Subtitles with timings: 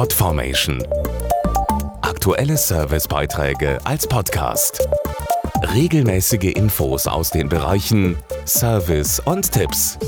[0.00, 0.82] Podformation.
[2.00, 4.88] Aktuelle Servicebeiträge als Podcast.
[5.74, 8.16] Regelmäßige Infos aus den Bereichen
[8.46, 9.98] Service und Tipps.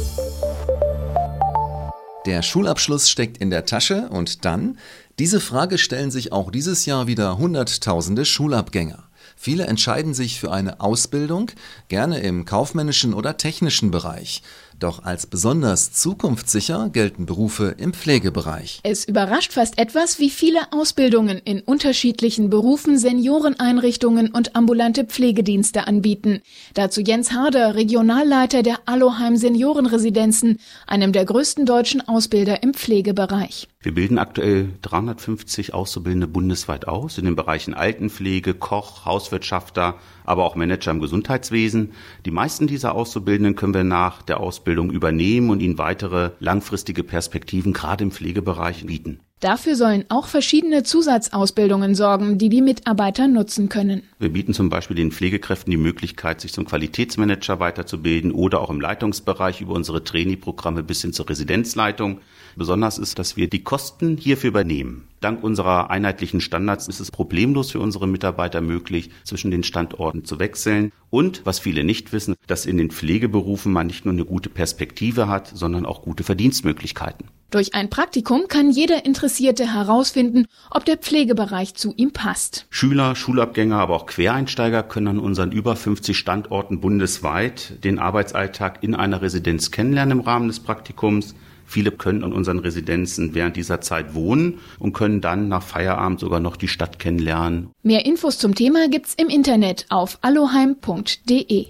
[2.24, 4.78] Der Schulabschluss steckt in der Tasche und dann?
[5.18, 9.04] Diese Frage stellen sich auch dieses Jahr wieder Hunderttausende Schulabgänger.
[9.36, 11.50] Viele entscheiden sich für eine Ausbildung,
[11.88, 14.42] gerne im kaufmännischen oder technischen Bereich.
[14.78, 18.80] Doch als besonders zukunftssicher gelten Berufe im Pflegebereich.
[18.82, 26.40] Es überrascht fast etwas, wie viele Ausbildungen in unterschiedlichen Berufen Senioreneinrichtungen und ambulante Pflegedienste anbieten.
[26.74, 33.68] Dazu Jens Harder, Regionalleiter der Alloheim Seniorenresidenzen, einem der größten deutschen Ausbilder im Pflegebereich.
[33.82, 40.54] Wir bilden aktuell 350 Auszubildende bundesweit aus in den Bereichen Altenpflege, Koch, Hauswirtschafter, aber auch
[40.54, 41.90] Manager im Gesundheitswesen.
[42.24, 47.72] Die meisten dieser Auszubildenden können wir nach der Ausbildung übernehmen und ihnen weitere langfristige Perspektiven
[47.72, 49.18] gerade im Pflegebereich bieten.
[49.42, 54.04] Dafür sollen auch verschiedene Zusatzausbildungen sorgen, die die Mitarbeiter nutzen können.
[54.20, 58.80] Wir bieten zum Beispiel den Pflegekräften die Möglichkeit, sich zum Qualitätsmanager weiterzubilden oder auch im
[58.80, 62.20] Leitungsbereich über unsere Trainee-Programme bis hin zur Residenzleitung.
[62.54, 65.08] Besonders ist, dass wir die Kosten hierfür übernehmen.
[65.22, 70.38] Dank unserer einheitlichen Standards ist es problemlos für unsere Mitarbeiter möglich, zwischen den Standorten zu
[70.38, 70.92] wechseln.
[71.10, 75.28] Und, was viele nicht wissen, dass in den Pflegeberufen man nicht nur eine gute Perspektive
[75.28, 77.28] hat, sondern auch gute Verdienstmöglichkeiten.
[77.52, 82.66] Durch ein Praktikum kann jeder Interessierte herausfinden, ob der Pflegebereich zu ihm passt.
[82.70, 88.94] Schüler, Schulabgänger, aber auch Quereinsteiger können an unseren über 50 Standorten bundesweit den Arbeitsalltag in
[88.94, 91.34] einer Residenz kennenlernen im Rahmen des Praktikums.
[91.66, 96.40] Viele können an unseren Residenzen während dieser Zeit wohnen und können dann nach Feierabend sogar
[96.40, 97.70] noch die Stadt kennenlernen.
[97.82, 101.66] Mehr Infos zum Thema gibt's im Internet auf alloheim.de.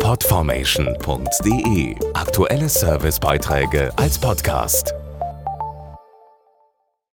[0.00, 4.94] Podformation.de Aktuelle Servicebeiträge als Podcast.